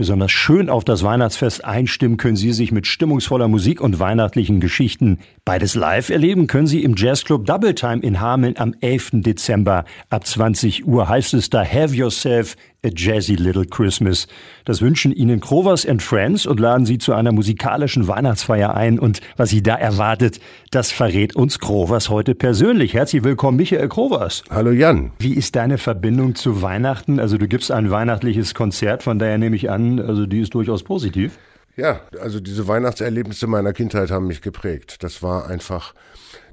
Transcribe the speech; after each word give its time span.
Besonders 0.00 0.32
schön 0.32 0.70
auf 0.70 0.82
das 0.82 1.02
Weihnachtsfest 1.02 1.62
einstimmen 1.62 2.16
können 2.16 2.34
Sie 2.34 2.54
sich 2.54 2.72
mit 2.72 2.86
stimmungsvoller 2.86 3.48
Musik 3.48 3.82
und 3.82 4.00
weihnachtlichen 4.00 4.58
Geschichten. 4.58 5.18
Beides 5.44 5.74
live 5.74 6.08
erleben 6.08 6.46
können 6.46 6.66
Sie 6.66 6.82
im 6.82 6.94
Jazzclub 6.96 7.44
Double 7.44 7.74
Time 7.74 8.00
in 8.00 8.18
Hameln 8.18 8.56
am 8.56 8.74
11. 8.80 9.10
Dezember. 9.16 9.84
Ab 10.08 10.26
20 10.26 10.86
Uhr 10.86 11.06
heißt 11.06 11.34
es 11.34 11.50
da 11.50 11.62
Have 11.62 11.94
Yourself 11.94 12.56
a 12.84 12.88
Jazzy 12.94 13.34
Little 13.34 13.66
Christmas. 13.66 14.26
Das 14.64 14.80
wünschen 14.80 15.12
Ihnen 15.12 15.40
Krovers 15.40 15.86
and 15.86 16.02
Friends 16.02 16.46
und 16.46 16.60
laden 16.60 16.86
Sie 16.86 16.98
zu 16.98 17.12
einer 17.12 17.32
musikalischen 17.32 18.08
Weihnachtsfeier 18.08 18.74
ein. 18.74 18.98
Und 18.98 19.20
was 19.36 19.50
Sie 19.50 19.62
da 19.62 19.74
erwartet, 19.74 20.40
das 20.70 20.90
verrät 20.90 21.36
uns 21.36 21.58
Krovers 21.58 22.08
heute 22.08 22.34
persönlich. 22.34 22.94
Herzlich 22.94 23.24
willkommen, 23.24 23.56
Michael 23.56 23.88
Krovers. 23.88 24.42
Hallo 24.50 24.70
Jan. 24.70 25.12
Wie 25.18 25.34
ist 25.34 25.56
deine 25.56 25.78
Verbindung 25.78 26.34
zu 26.34 26.62
Weihnachten? 26.62 27.20
Also 27.20 27.38
du 27.38 27.48
gibst 27.48 27.70
ein 27.70 27.90
weihnachtliches 27.90 28.54
Konzert, 28.54 29.02
von 29.02 29.18
daher 29.18 29.38
nehme 29.38 29.56
ich 29.56 29.70
an, 29.70 30.00
also 30.00 30.26
die 30.26 30.40
ist 30.40 30.54
durchaus 30.54 30.82
positiv. 30.82 31.38
Ja, 31.76 32.00
also 32.20 32.40
diese 32.40 32.66
Weihnachtserlebnisse 32.68 33.46
meiner 33.46 33.72
Kindheit 33.72 34.10
haben 34.10 34.26
mich 34.26 34.42
geprägt. 34.42 35.02
Das 35.02 35.22
war 35.22 35.48
einfach, 35.48 35.94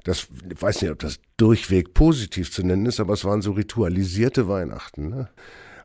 das, 0.04 0.28
ich 0.50 0.62
weiß 0.62 0.82
nicht, 0.82 0.90
ob 0.90 1.00
das 1.00 1.18
durchweg 1.36 1.92
positiv 1.92 2.52
zu 2.52 2.62
nennen 2.62 2.86
ist, 2.86 3.00
aber 3.00 3.14
es 3.14 3.24
waren 3.24 3.42
so 3.42 3.52
ritualisierte 3.52 4.48
Weihnachten. 4.48 5.10
Ne? 5.10 5.28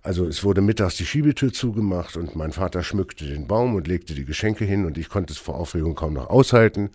Also 0.03 0.27
es 0.27 0.43
wurde 0.43 0.59
mittags 0.59 0.97
die 0.97 1.05
Schiebetür 1.05 1.53
zugemacht 1.53 2.17
und 2.17 2.35
mein 2.35 2.51
Vater 2.51 2.83
schmückte 2.83 3.25
den 3.25 3.47
Baum 3.47 3.73
und 3.73 3.87
legte 3.87 4.13
die 4.13 4.25
Geschenke 4.25 4.65
hin 4.65 4.85
und 4.85 4.97
ich 4.97 5.07
konnte 5.07 5.31
es 5.31 5.39
vor 5.39 5.55
Aufregung 5.55 5.95
kaum 5.95 6.13
noch 6.13 6.29
aushalten. 6.29 6.89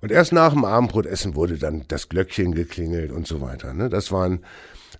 Und 0.00 0.10
erst 0.10 0.32
nach 0.32 0.54
dem 0.54 0.64
Abendbrotessen 0.64 1.34
wurde 1.34 1.58
dann 1.58 1.84
das 1.88 2.08
Glöckchen 2.08 2.54
geklingelt 2.54 3.12
und 3.12 3.26
so 3.26 3.42
weiter. 3.42 3.74
Ne? 3.74 3.90
Das 3.90 4.12
waren 4.12 4.40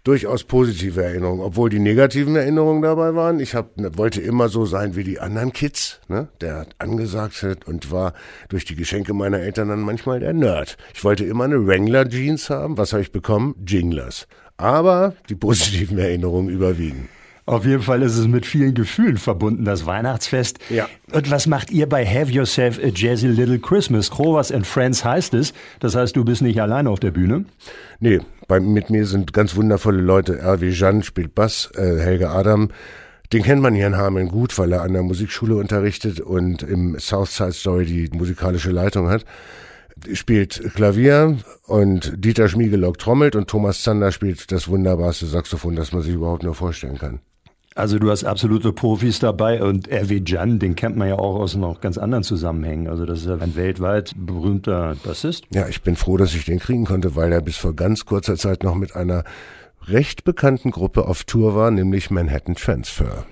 durchaus 0.04 0.44
positive 0.44 1.02
Erinnerungen, 1.02 1.40
obwohl 1.40 1.70
die 1.70 1.78
negativen 1.78 2.36
Erinnerungen 2.36 2.82
dabei 2.82 3.14
waren. 3.14 3.40
Ich 3.40 3.54
hab, 3.54 3.78
ne, 3.78 3.96
wollte 3.96 4.20
immer 4.20 4.50
so 4.50 4.66
sein 4.66 4.94
wie 4.94 5.04
die 5.04 5.18
anderen 5.18 5.52
Kids, 5.54 6.00
ne? 6.08 6.28
der 6.42 6.66
angesagt 6.76 7.42
hat 7.42 7.66
und 7.66 7.90
war 7.90 8.12
durch 8.50 8.66
die 8.66 8.76
Geschenke 8.76 9.14
meiner 9.14 9.38
Eltern 9.38 9.68
dann 9.68 9.80
manchmal 9.80 10.20
der 10.20 10.34
Nerd. 10.34 10.76
Ich 10.94 11.02
wollte 11.02 11.24
immer 11.24 11.44
eine 11.44 11.66
Wrangler 11.66 12.06
Jeans 12.06 12.50
haben. 12.50 12.76
Was 12.76 12.92
habe 12.92 13.02
ich 13.02 13.12
bekommen? 13.12 13.54
Jinglers. 13.66 14.26
Aber 14.58 15.14
die 15.30 15.36
positiven 15.36 15.98
Erinnerungen 15.98 16.50
überwiegen. 16.50 17.08
Auf 17.48 17.64
jeden 17.64 17.80
Fall 17.80 18.02
ist 18.02 18.18
es 18.18 18.28
mit 18.28 18.44
vielen 18.44 18.74
Gefühlen 18.74 19.16
verbunden, 19.16 19.64
das 19.64 19.86
Weihnachtsfest. 19.86 20.58
Ja. 20.68 20.86
Und 21.12 21.30
was 21.30 21.46
macht 21.46 21.70
ihr 21.70 21.88
bei 21.88 22.04
Have 22.04 22.30
Yourself 22.30 22.78
a 22.78 22.88
Jazzy 22.94 23.26
Little 23.26 23.58
Christmas? 23.58 24.10
Krovers 24.10 24.52
and 24.52 24.66
Friends 24.66 25.02
heißt 25.02 25.32
es. 25.32 25.54
Das 25.80 25.94
heißt, 25.94 26.14
du 26.14 26.26
bist 26.26 26.42
nicht 26.42 26.60
alleine 26.60 26.90
auf 26.90 27.00
der 27.00 27.10
Bühne? 27.10 27.46
Nee, 28.00 28.20
bei, 28.48 28.60
mit 28.60 28.90
mir 28.90 29.06
sind 29.06 29.32
ganz 29.32 29.56
wundervolle 29.56 30.02
Leute. 30.02 30.38
R.W. 30.38 30.68
Jan 30.68 31.02
spielt 31.02 31.34
Bass, 31.34 31.70
äh, 31.74 31.98
Helge 31.98 32.28
Adam. 32.28 32.68
Den 33.32 33.42
kennt 33.42 33.62
man 33.62 33.74
hier 33.74 33.86
in 33.86 33.96
Hameln 33.96 34.28
gut, 34.28 34.58
weil 34.58 34.70
er 34.70 34.82
an 34.82 34.92
der 34.92 35.02
Musikschule 35.02 35.56
unterrichtet 35.56 36.20
und 36.20 36.62
im 36.62 36.98
Southside 36.98 37.52
Story 37.52 37.86
die 37.86 38.10
musikalische 38.12 38.70
Leitung 38.70 39.08
hat 39.08 39.24
spielt 40.12 40.74
Klavier 40.74 41.38
und 41.66 42.12
Dieter 42.24 42.48
Schmiegelock 42.48 42.98
trommelt 42.98 43.34
und 43.34 43.48
Thomas 43.48 43.82
Zander 43.82 44.12
spielt 44.12 44.52
das 44.52 44.68
wunderbarste 44.68 45.26
Saxophon, 45.26 45.74
das 45.74 45.92
man 45.92 46.02
sich 46.02 46.14
überhaupt 46.14 46.44
nur 46.44 46.54
vorstellen 46.54 46.98
kann. 46.98 47.20
Also 47.78 48.00
du 48.00 48.10
hast 48.10 48.24
absolute 48.24 48.72
Profis 48.72 49.20
dabei 49.20 49.62
und 49.62 49.86
R.W. 49.86 50.22
Jan, 50.26 50.58
den 50.58 50.74
kennt 50.74 50.96
man 50.96 51.06
ja 51.06 51.14
auch 51.14 51.36
aus 51.36 51.54
noch 51.54 51.80
ganz 51.80 51.96
anderen 51.96 52.24
Zusammenhängen. 52.24 52.88
Also 52.88 53.06
das 53.06 53.20
ist 53.20 53.26
ja 53.26 53.36
ein 53.36 53.54
weltweit 53.54 54.14
berühmter 54.16 54.96
Bassist. 55.04 55.44
Ja, 55.54 55.68
ich 55.68 55.82
bin 55.82 55.94
froh, 55.94 56.16
dass 56.16 56.34
ich 56.34 56.44
den 56.44 56.58
kriegen 56.58 56.86
konnte, 56.86 57.14
weil 57.14 57.32
er 57.32 57.40
bis 57.40 57.56
vor 57.56 57.76
ganz 57.76 58.04
kurzer 58.04 58.34
Zeit 58.34 58.64
noch 58.64 58.74
mit 58.74 58.96
einer 58.96 59.22
recht 59.86 60.24
bekannten 60.24 60.72
Gruppe 60.72 61.06
auf 61.06 61.22
Tour 61.22 61.54
war, 61.54 61.70
nämlich 61.70 62.10
Manhattan 62.10 62.56
Transfer. 62.56 63.24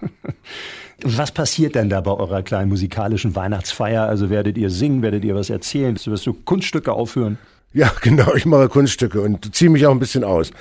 Was 1.03 1.33
passiert 1.33 1.75
denn 1.75 1.91
da 1.91 2.01
bei 2.01 2.13
eurer 2.13 2.45
kleinen 2.45 2.69
musikalischen 2.69 3.35
Weihnachtsfeier? 3.35 4.07
Also 4.07 4.31
werdet 4.31 4.57
ihr 4.57 4.71
singen, 4.71 5.03
werdet 5.03 5.25
ihr 5.25 5.35
was 5.35 5.51
erzählen? 5.51 5.99
Wirst 6.03 6.25
du 6.25 6.33
Kunststücke 6.33 6.93
aufführen? 6.93 7.37
Ja, 7.73 7.91
genau, 8.01 8.33
ich 8.37 8.47
mache 8.47 8.69
Kunststücke 8.69 9.21
und 9.21 9.57
ziehe 9.57 9.71
mich 9.71 9.85
auch 9.87 9.91
ein 9.91 9.99
bisschen 9.99 10.23
aus. 10.23 10.53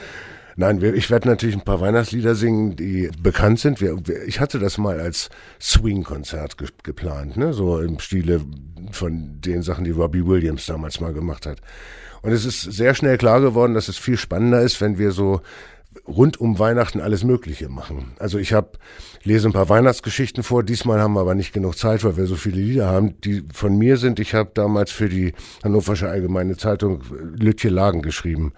Nein, 0.58 0.82
ich 0.82 1.10
werde 1.10 1.28
natürlich 1.28 1.56
ein 1.56 1.66
paar 1.66 1.82
Weihnachtslieder 1.82 2.34
singen, 2.34 2.78
die 2.78 3.10
bekannt 3.22 3.60
sind. 3.60 3.84
Ich 4.26 4.40
hatte 4.40 4.58
das 4.58 4.78
mal 4.78 5.02
als 5.02 5.30
Swing-Konzert 5.60 6.58
ge 6.58 6.70
geplant, 6.82 7.36
ne? 7.36 7.52
so 7.52 7.80
im 7.82 8.00
Stile 8.00 8.40
von 8.92 9.42
den 9.42 9.64
Sachen, 9.64 9.84
die 9.84 9.92
Robbie 9.92 10.26
Williams 10.26 10.66
damals 10.66 11.02
mal 11.02 11.14
gemacht 11.14 11.46
hat. 11.46 11.60
Und 12.22 12.32
es 12.32 12.46
ist 12.46 12.62
sehr 12.62 12.96
schnell 12.96 13.18
klar 13.18 13.42
geworden, 13.42 13.74
dass 13.74 13.90
es 13.90 13.98
viel 13.98 14.18
spannender 14.18 14.62
ist, 14.62 14.80
wenn 14.80 14.98
wir 14.98 15.12
so 15.12 15.42
rund 16.08 16.40
um 16.40 16.58
Weihnachten 16.58 17.02
alles 17.02 17.24
Mögliche 17.24 17.68
machen. 17.68 18.14
Also 18.18 18.38
ich 18.38 18.54
habe 18.54 18.72
lese 19.24 19.50
ein 19.50 19.54
paar 19.54 19.70
Weihnachtsgeschichten 19.70 20.44
vor. 20.44 20.64
Diesmal 20.64 21.02
haben 21.02 21.14
wir 21.14 21.22
aber 21.22 21.36
nicht 21.36 21.54
genug 21.54 21.78
Zeit, 21.78 22.04
weil 22.04 22.16
wir 22.16 22.28
so 22.28 22.36
viele 22.36 22.62
Lieder 22.62 22.88
haben, 22.88 23.20
die 23.22 23.44
von 23.54 23.78
mir 23.78 23.98
sind. 23.98 24.20
Ich 24.20 24.34
habe 24.34 24.52
damals 24.54 24.92
für 24.92 25.10
die 25.10 25.34
Hannoversche 25.64 26.10
Allgemeine 26.10 26.56
Zeitung 26.58 27.02
Lütje 27.38 27.70
Lagen 27.70 28.02
geschrieben 28.02 28.54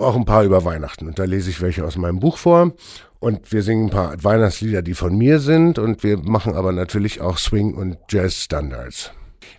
auch 0.00 0.16
ein 0.16 0.24
paar 0.24 0.44
über 0.44 0.64
Weihnachten. 0.64 1.06
Und 1.06 1.18
da 1.18 1.24
lese 1.24 1.50
ich 1.50 1.60
welche 1.60 1.84
aus 1.84 1.96
meinem 1.96 2.20
Buch 2.20 2.36
vor. 2.36 2.72
Und 3.18 3.52
wir 3.52 3.62
singen 3.62 3.86
ein 3.86 3.90
paar 3.90 4.24
Weihnachtslieder, 4.24 4.82
die 4.82 4.94
von 4.94 5.16
mir 5.16 5.40
sind. 5.40 5.78
Und 5.78 6.02
wir 6.02 6.18
machen 6.18 6.54
aber 6.54 6.72
natürlich 6.72 7.20
auch 7.20 7.38
Swing- 7.38 7.74
und 7.74 7.98
Jazz-Standards. 8.08 9.12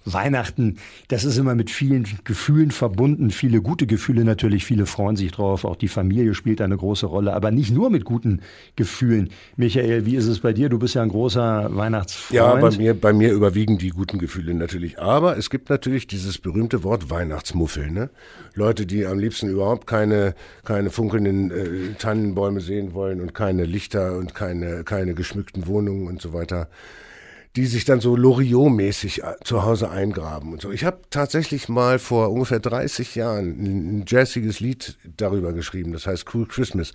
Weihnachten, 0.05 0.77
das 1.07 1.23
ist 1.23 1.37
immer 1.37 1.55
mit 1.55 1.69
vielen 1.69 2.07
Gefühlen 2.23 2.71
verbunden, 2.71 3.31
viele 3.31 3.61
gute 3.61 3.87
Gefühle 3.87 4.23
natürlich, 4.23 4.65
viele 4.65 4.85
freuen 4.85 5.15
sich 5.15 5.31
drauf, 5.31 5.65
auch 5.65 5.75
die 5.75 5.87
Familie 5.87 6.33
spielt 6.33 6.61
eine 6.61 6.77
große 6.77 7.05
Rolle, 7.05 7.33
aber 7.33 7.51
nicht 7.51 7.71
nur 7.71 7.89
mit 7.89 8.05
guten 8.05 8.41
Gefühlen. 8.75 9.29
Michael, 9.57 10.05
wie 10.05 10.15
ist 10.15 10.27
es 10.27 10.39
bei 10.39 10.53
dir? 10.53 10.69
Du 10.69 10.79
bist 10.79 10.95
ja 10.95 11.01
ein 11.01 11.09
großer 11.09 11.75
Weihnachtsfreund. 11.75 12.35
Ja, 12.35 12.55
bei 12.55 12.71
mir, 12.71 12.93
bei 12.93 13.13
mir 13.13 13.31
überwiegen 13.31 13.77
die 13.77 13.89
guten 13.89 14.17
Gefühle 14.17 14.53
natürlich, 14.53 14.99
aber 14.99 15.37
es 15.37 15.49
gibt 15.49 15.69
natürlich 15.69 16.07
dieses 16.07 16.37
berühmte 16.37 16.83
Wort 16.83 17.09
Weihnachtsmuffel, 17.09 17.91
ne? 17.91 18.09
Leute, 18.53 18.85
die 18.85 19.05
am 19.05 19.17
liebsten 19.17 19.49
überhaupt 19.49 19.87
keine, 19.87 20.35
keine 20.65 20.89
funkelnden 20.89 21.51
äh, 21.51 21.93
Tannenbäume 21.97 22.59
sehen 22.59 22.93
wollen 22.93 23.21
und 23.21 23.33
keine 23.33 23.63
Lichter 23.65 24.17
und 24.17 24.35
keine, 24.35 24.83
keine 24.83 25.13
geschmückten 25.13 25.67
Wohnungen 25.67 26.07
und 26.07 26.21
so 26.21 26.33
weiter 26.33 26.67
die 27.55 27.65
sich 27.65 27.83
dann 27.83 27.99
so 27.99 28.15
Loriot-mäßig 28.15 29.23
äh, 29.23 29.35
zu 29.43 29.63
Hause 29.63 29.89
eingraben 29.89 30.53
und 30.53 30.61
so. 30.61 30.71
Ich 30.71 30.85
habe 30.85 30.99
tatsächlich 31.09 31.67
mal 31.67 31.99
vor 31.99 32.31
ungefähr 32.31 32.59
30 32.59 33.15
Jahren 33.15 34.01
ein 34.01 34.05
jazziges 34.07 34.59
Lied 34.61 34.97
darüber 35.17 35.51
geschrieben, 35.51 35.91
das 35.91 36.07
heißt 36.07 36.25
Cool 36.33 36.47
Christmas. 36.47 36.93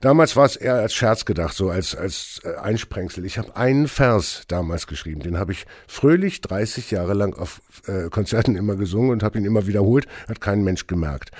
Damals 0.00 0.36
war 0.36 0.46
es 0.46 0.56
eher 0.56 0.76
als 0.76 0.94
Scherz 0.94 1.24
gedacht, 1.24 1.54
so 1.54 1.70
als, 1.70 1.96
als 1.96 2.40
äh, 2.44 2.54
Einsprengsel. 2.56 3.24
Ich 3.24 3.38
habe 3.38 3.56
einen 3.56 3.88
Vers 3.88 4.44
damals 4.46 4.86
geschrieben, 4.86 5.20
den 5.20 5.38
habe 5.38 5.52
ich 5.52 5.66
fröhlich 5.88 6.40
30 6.40 6.92
Jahre 6.92 7.14
lang 7.14 7.34
auf 7.34 7.60
äh, 7.86 8.08
Konzerten 8.08 8.54
immer 8.54 8.76
gesungen 8.76 9.10
und 9.10 9.22
habe 9.24 9.38
ihn 9.38 9.44
immer 9.44 9.66
wiederholt, 9.66 10.06
hat 10.28 10.40
kein 10.40 10.62
Mensch 10.62 10.86
gemerkt. 10.86 11.30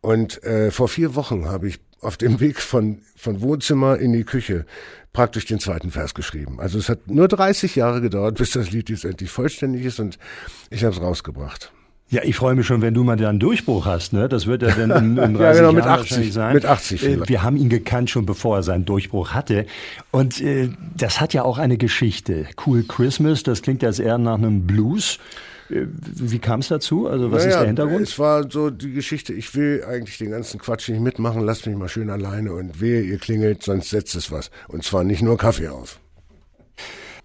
Und 0.00 0.42
äh, 0.42 0.70
vor 0.70 0.88
vier 0.88 1.14
Wochen 1.14 1.46
habe 1.46 1.68
ich 1.68 1.80
auf 2.00 2.16
dem 2.16 2.40
Weg 2.40 2.60
von, 2.60 2.98
von 3.16 3.40
Wohnzimmer 3.40 3.98
in 3.98 4.12
die 4.12 4.24
Küche 4.24 4.66
praktisch 5.12 5.46
den 5.46 5.58
zweiten 5.58 5.90
Vers 5.90 6.14
geschrieben. 6.14 6.60
Also 6.60 6.78
es 6.78 6.88
hat 6.88 7.08
nur 7.08 7.26
30 7.26 7.74
Jahre 7.74 8.00
gedauert, 8.00 8.36
bis 8.36 8.50
das 8.50 8.70
Lied 8.70 8.90
jetzt 8.90 9.04
endlich 9.04 9.30
vollständig 9.30 9.84
ist 9.84 9.98
und 9.98 10.18
ich 10.70 10.84
habe 10.84 10.94
es 10.94 11.00
rausgebracht. 11.00 11.72
Ja, 12.08 12.22
ich 12.22 12.36
freue 12.36 12.54
mich 12.54 12.66
schon, 12.66 12.82
wenn 12.82 12.94
du 12.94 13.02
mal 13.02 13.22
einen 13.24 13.40
Durchbruch 13.40 13.84
hast. 13.84 14.12
Ne? 14.12 14.28
Das 14.28 14.46
wird 14.46 14.62
er 14.62 14.76
dann 14.76 14.90
in, 14.90 15.16
in 15.16 15.34
30 15.34 15.40
ja, 15.40 15.52
genau, 15.54 15.72
mit 15.72 15.84
Jahren 15.84 16.00
80, 16.00 16.32
sein. 16.32 16.54
Mit 16.54 16.64
80 16.64 17.02
äh, 17.02 17.04
vielleicht. 17.04 17.28
Wir 17.28 17.42
haben 17.42 17.56
ihn 17.56 17.68
gekannt 17.68 18.10
schon 18.10 18.26
bevor 18.26 18.58
er 18.58 18.62
seinen 18.62 18.84
Durchbruch 18.84 19.32
hatte. 19.32 19.66
Und 20.12 20.40
äh, 20.40 20.68
das 20.96 21.20
hat 21.20 21.34
ja 21.34 21.42
auch 21.42 21.58
eine 21.58 21.78
Geschichte. 21.78 22.46
Cool 22.64 22.84
Christmas, 22.84 23.42
das 23.42 23.62
klingt 23.62 23.82
jetzt 23.82 23.98
eher 23.98 24.18
nach 24.18 24.36
einem 24.36 24.68
Blues. 24.68 25.18
Äh, 25.70 25.86
wie 25.88 26.38
kam 26.38 26.60
es 26.60 26.68
dazu? 26.68 27.08
Also 27.08 27.32
was 27.32 27.44
naja, 27.44 27.56
ist 27.56 27.60
der 27.60 27.66
Hintergrund? 27.66 28.02
Es 28.02 28.18
war 28.18 28.50
so 28.50 28.70
die 28.70 28.92
Geschichte, 28.92 29.32
ich 29.32 29.54
will 29.54 29.84
eigentlich 29.88 30.18
den 30.18 30.30
ganzen 30.30 30.58
Quatsch 30.60 30.88
nicht 30.88 31.00
mitmachen, 31.00 31.42
lasst 31.42 31.66
mich 31.66 31.76
mal 31.76 31.88
schön 31.88 32.10
alleine 32.10 32.52
und 32.52 32.80
wehe, 32.80 33.02
ihr 33.02 33.18
klingelt, 33.18 33.62
sonst 33.62 33.90
setzt 33.90 34.14
es 34.14 34.30
was. 34.30 34.50
Und 34.68 34.84
zwar 34.84 35.04
nicht 35.04 35.22
nur 35.22 35.36
Kaffee 35.36 35.68
auf. 35.68 36.00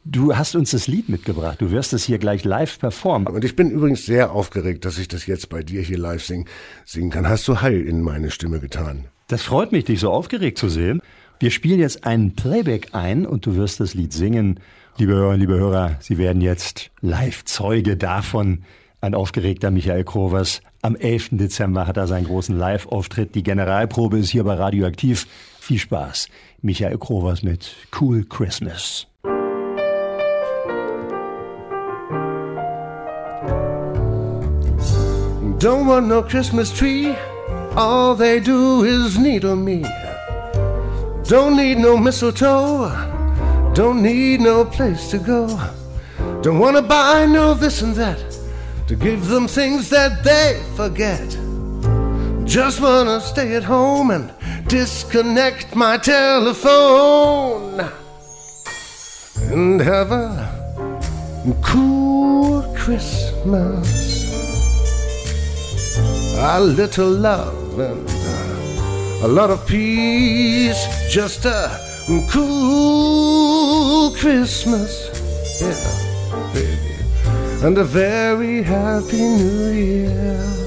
Du 0.03 0.35
hast 0.35 0.55
uns 0.55 0.71
das 0.71 0.87
Lied 0.87 1.09
mitgebracht. 1.09 1.61
Du 1.61 1.69
wirst 1.69 1.93
es 1.93 2.03
hier 2.03 2.17
gleich 2.17 2.43
live 2.43 2.79
performen. 2.79 3.27
Und 3.27 3.45
ich 3.45 3.55
bin 3.55 3.69
übrigens 3.69 4.03
sehr 4.03 4.31
aufgeregt, 4.31 4.83
dass 4.83 4.97
ich 4.97 5.07
das 5.07 5.27
jetzt 5.27 5.49
bei 5.49 5.61
dir 5.61 5.81
hier 5.83 5.99
live 5.99 6.23
sing, 6.25 6.47
singen 6.85 7.11
kann. 7.11 7.29
Hast 7.29 7.47
du 7.47 7.61
Heil 7.61 7.81
in 7.81 8.01
meine 8.01 8.31
Stimme 8.31 8.59
getan? 8.59 9.05
Das 9.27 9.43
freut 9.43 9.71
mich, 9.71 9.85
dich 9.85 9.99
so 9.99 10.09
aufgeregt 10.09 10.57
zu 10.57 10.69
sehen. 10.69 11.01
Wir 11.39 11.51
spielen 11.51 11.79
jetzt 11.79 12.03
einen 12.03 12.35
Playback 12.35 12.89
ein 12.93 13.27
und 13.27 13.45
du 13.45 13.55
wirst 13.55 13.79
das 13.79 13.93
Lied 13.93 14.11
singen. 14.11 14.59
Liebe 15.01 15.13
Hörerinnen, 15.13 15.39
liebe 15.39 15.57
Hörer, 15.57 15.95
Sie 15.99 16.19
werden 16.19 16.43
jetzt 16.43 16.91
live 17.01 17.43
Zeuge 17.45 17.97
davon. 17.97 18.65
Ein 19.01 19.15
aufgeregter 19.15 19.71
Michael 19.71 20.03
Krovers. 20.03 20.61
Am 20.83 20.95
11. 20.95 21.29
Dezember 21.31 21.87
hat 21.87 21.97
er 21.97 22.05
seinen 22.05 22.25
großen 22.25 22.55
Live-Auftritt. 22.55 23.33
Die 23.33 23.41
Generalprobe 23.41 24.19
ist 24.19 24.29
hier 24.29 24.43
bei 24.43 24.53
Radioaktiv. 24.53 25.25
Viel 25.59 25.79
Spaß. 25.79 26.27
Michael 26.61 26.99
Krovers 26.99 27.41
mit 27.41 27.75
Cool 27.99 28.25
Christmas. 28.25 29.07
Don't 35.57 35.87
want 35.87 36.07
no 36.07 36.21
Christmas 36.21 36.71
tree. 36.71 37.15
All 37.75 38.15
they 38.15 38.39
do 38.39 38.83
is 38.83 39.17
needle 39.17 39.55
me. 39.55 39.81
Don't 41.27 41.55
need 41.55 41.79
no 41.79 41.97
mistletoe. 41.97 43.10
Don't 43.73 44.03
need 44.03 44.41
no 44.41 44.65
place 44.65 45.09
to 45.11 45.17
go. 45.17 45.47
Don't 46.41 46.59
wanna 46.59 46.81
buy 46.81 47.25
no 47.25 47.53
this 47.53 47.81
and 47.81 47.95
that 47.95 48.37
to 48.87 48.95
give 48.95 49.27
them 49.27 49.47
things 49.47 49.89
that 49.89 50.23
they 50.25 50.61
forget. 50.75 51.37
Just 52.43 52.81
wanna 52.81 53.21
stay 53.21 53.55
at 53.55 53.63
home 53.63 54.11
and 54.11 54.33
disconnect 54.67 55.73
my 55.73 55.97
telephone 55.97 57.79
and 59.51 59.79
have 59.79 60.11
a 60.11 61.55
cool 61.61 62.63
Christmas. 62.75 63.87
A 66.37 66.59
little 66.59 67.09
love 67.09 67.79
and 67.79 68.09
a 69.23 69.27
lot 69.27 69.49
of 69.49 69.65
peace. 69.65 70.85
Just 71.09 71.45
a 71.45 71.90
cool 72.29 74.11
Christmas. 74.15 75.09
Yeah, 75.61 76.53
baby. 76.53 77.65
And 77.65 77.77
a 77.77 77.83
very 77.83 78.63
happy 78.63 79.21
new 79.21 79.69
year. 79.71 80.61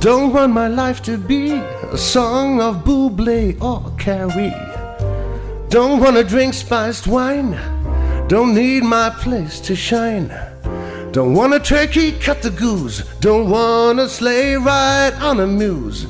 Don't 0.00 0.32
want 0.32 0.52
my 0.52 0.68
life 0.68 1.02
to 1.02 1.16
be 1.18 1.52
a 1.52 1.98
song 1.98 2.60
of 2.60 2.84
Buble 2.84 3.60
or 3.60 3.90
Carrie. 3.98 4.54
Don't 5.68 6.00
wanna 6.00 6.22
drink 6.22 6.54
spiced 6.54 7.06
wine. 7.06 7.56
Don't 8.28 8.54
need 8.54 8.84
my 8.84 9.10
place 9.10 9.60
to 9.60 9.74
shine. 9.74 10.30
Don't 11.16 11.32
want 11.32 11.54
a 11.54 11.58
turkey, 11.58 12.12
cut 12.12 12.42
the 12.42 12.50
goose. 12.50 13.02
Don't 13.20 13.48
want 13.48 13.98
a 13.98 14.06
sleigh 14.06 14.56
ride 14.56 15.14
on 15.14 15.40
a 15.40 15.46
muse. 15.46 16.04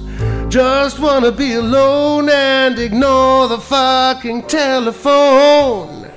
Just 0.49 0.99
wanna 0.99 1.31
be 1.31 1.53
alone 1.53 2.29
and 2.29 2.77
ignore 2.77 3.47
the 3.47 3.61
fucking 3.61 4.49
telephone. 4.49 6.11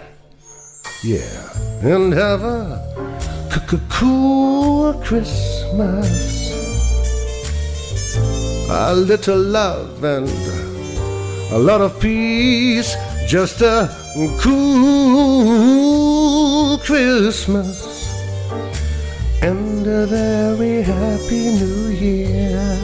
Yeah, 1.03 1.51
and 1.83 2.12
have 2.13 2.41
a 2.41 2.83
cool 3.89 4.95
Christmas 5.03 6.50
a 8.71 8.95
little 8.95 9.38
love 9.38 10.03
and 10.03 10.27
a 11.51 11.59
lot 11.59 11.81
of 11.81 12.00
peace, 12.00 12.95
just 13.27 13.62
a 13.62 13.88
cool 14.39 15.59
Christmas 16.80 17.88
and 19.41 19.88
a 19.88 20.06
very 20.06 20.83
happy 20.83 21.51
new 21.51 21.89
year. 21.89 22.77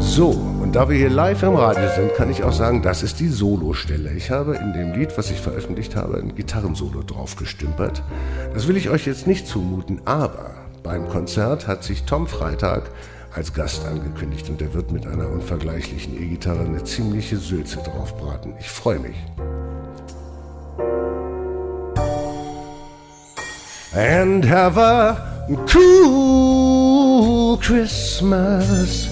So, 0.00 0.30
und 0.62 0.74
da 0.74 0.88
wir 0.88 0.96
hier 0.96 1.10
live 1.10 1.42
im 1.42 1.56
Radio 1.56 1.88
sind, 1.94 2.14
kann 2.14 2.30
ich 2.30 2.42
auch 2.42 2.52
sagen, 2.52 2.80
das 2.80 3.02
ist 3.02 3.20
die 3.20 3.28
Solostelle. 3.28 4.12
Ich 4.12 4.30
habe 4.30 4.56
in 4.56 4.72
dem 4.72 4.92
Lied, 4.92 5.18
was 5.18 5.30
ich 5.30 5.38
veröffentlicht 5.38 5.94
habe, 5.94 6.16
ein 6.16 6.34
Gitarrensolo 6.34 7.02
drauf 7.02 7.36
gestümpert. 7.36 8.02
Das 8.54 8.66
will 8.66 8.78
ich 8.78 8.88
euch 8.88 9.06
jetzt 9.06 9.26
nicht 9.26 9.46
zumuten, 9.46 10.00
aber 10.06 10.54
beim 10.82 11.08
Konzert 11.08 11.66
hat 11.66 11.84
sich 11.84 12.04
Tom 12.04 12.26
Freitag 12.26 12.84
als 13.36 13.52
Gast 13.52 13.84
angekündigt 13.84 14.48
und 14.48 14.60
er 14.62 14.72
wird 14.72 14.90
mit 14.90 15.06
einer 15.06 15.28
unvergleichlichen 15.28 16.20
E-Gitarre 16.20 16.64
eine 16.64 16.82
ziemliche 16.82 17.36
Sülze 17.36 17.76
draufbraten. 17.78 18.54
Ich 18.58 18.68
freue 18.70 18.98
mich. 18.98 19.16
And 23.94 24.44
have 24.44 24.78
a 24.78 25.46
cool 25.72 27.58
Christmas. 27.58 29.08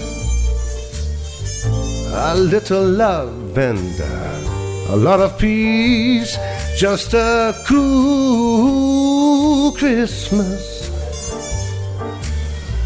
a 2.17 2.33
little 2.33 2.83
love 2.83 3.57
and 3.57 3.99
a 4.89 4.95
lot 4.95 5.19
of 5.19 5.37
peace, 5.37 6.37
just 6.77 7.13
a 7.13 7.53
cool 7.67 8.93
Christmas 9.73 10.74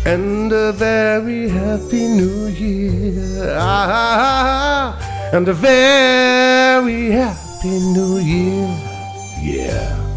and 0.06 0.52
a 0.52 0.72
very 0.72 1.50
happy 1.50 2.08
new 2.08 2.48
year. 2.48 3.56
Ah, 3.58 3.88
ah, 3.90 4.16
ah, 4.20 4.96
ah, 4.96 5.30
and 5.34 5.48
a 5.48 5.54
very 5.54 7.12
happy 7.12 7.80
new 7.96 8.18
year. 8.18 8.70
Yeah. 9.42 10.09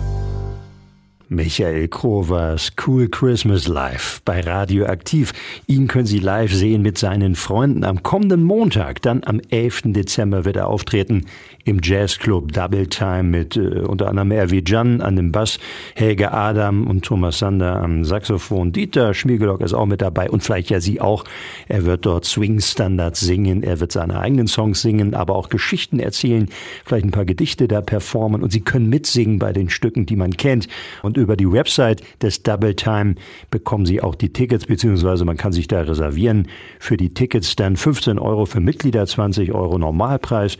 Michael 1.32 1.88
Krovers 1.88 2.73
Cool 2.87 3.08
Christmas 3.08 3.67
Live 3.67 4.20
bei 4.26 4.40
Radioaktiv. 4.40 5.32
Ihn 5.67 5.88
können 5.88 6.05
Sie 6.05 6.19
live 6.19 6.52
sehen 6.52 6.82
mit 6.82 6.99
seinen 6.99 7.37
Freunden 7.37 7.84
am 7.84 8.02
kommenden 8.02 8.44
Montag. 8.44 9.00
Dann 9.00 9.23
am 9.25 9.40
11. 9.49 9.82
Dezember 9.87 10.44
wird 10.44 10.56
er 10.56 10.69
auftreten 10.69 11.25
im 11.64 11.81
Jazzclub 11.82 12.52
Double 12.52 12.87
Time 12.87 13.23
mit 13.23 13.56
äh, 13.56 13.81
unter 13.81 14.08
anderem 14.08 14.31
Erwi 14.32 14.62
Jan 14.67 15.00
an 15.00 15.17
dem 15.17 15.32
Bass, 15.32 15.58
Helge 15.94 16.32
Adam 16.32 16.87
und 16.87 17.05
Thomas 17.05 17.38
Sander 17.38 17.81
am 17.81 18.05
Saxophon. 18.05 18.73
Dieter 18.73 19.14
Schmiegelock 19.14 19.61
ist 19.61 19.73
auch 19.73 19.87
mit 19.87 20.02
dabei 20.02 20.31
und 20.31 20.43
vielleicht 20.43 20.70
ja 20.70 20.81
Sie 20.81 21.00
auch. 21.00 21.25
Er 21.69 21.85
wird 21.85 22.05
dort 22.05 22.25
Swing 22.25 22.61
Standards 22.61 23.20
singen, 23.20 23.62
er 23.62 23.81
wird 23.81 23.93
seine 23.93 24.19
eigenen 24.19 24.49
Songs 24.49 24.82
singen, 24.82 25.14
aber 25.14 25.37
auch 25.37 25.49
Geschichten 25.49 25.99
erzählen, 25.99 26.49
vielleicht 26.85 27.06
ein 27.06 27.11
paar 27.11 27.25
Gedichte 27.25 27.69
da 27.69 27.81
performen 27.81 28.43
und 28.43 28.52
Sie 28.52 28.61
können 28.61 28.88
mitsingen 28.88 29.38
bei 29.38 29.52
den 29.52 29.70
Stücken, 29.70 30.05
die 30.05 30.17
man 30.17 30.32
kennt. 30.32 30.69
Und 31.02 31.17
über 31.23 31.37
die 31.37 31.51
Website 31.51 32.03
des 32.21 32.43
Double 32.43 32.75
Time 32.75 33.15
bekommen 33.51 33.87
Sie 33.87 34.03
auch 34.03 34.15
die 34.15 34.33
Tickets, 34.33 34.67
beziehungsweise 34.67 35.25
man 35.25 35.37
kann 35.37 35.53
sich 35.53 35.69
da 35.69 35.81
reservieren. 35.81 36.49
Für 36.79 36.97
die 36.97 37.15
Tickets 37.15 37.57
dann 37.57 37.77
15 37.77 38.19
Euro 38.19 38.45
für 38.45 38.61
Mitglieder, 38.61 39.07
20 39.07 39.53
Euro 39.53 39.79
Normalpreis 39.79 40.59